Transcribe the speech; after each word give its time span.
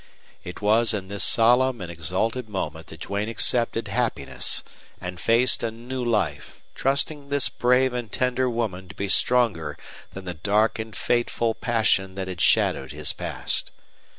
It 0.43 0.63
was 0.63 0.95
in 0.95 1.09
this 1.09 1.23
solemn 1.23 1.79
and 1.79 1.91
exalted 1.91 2.49
moment 2.49 2.87
that 2.87 3.01
Duane 3.01 3.29
accepted 3.29 3.87
happiness 3.87 4.63
and 4.99 5.19
faced 5.19 5.61
a 5.61 5.69
new 5.69 6.03
life, 6.03 6.59
trusting 6.73 7.29
this 7.29 7.49
brave 7.49 7.93
and 7.93 8.11
tender 8.11 8.49
woman 8.49 8.87
to 8.87 8.95
be 8.95 9.09
stronger 9.09 9.77
than 10.13 10.25
the 10.25 10.33
dark 10.33 10.79
and 10.79 10.95
fateful 10.95 11.53
passion 11.53 12.15
that 12.15 12.27
had 12.27 12.41
shadowed 12.41 12.91
his 12.93 13.13
past. 13.13 13.69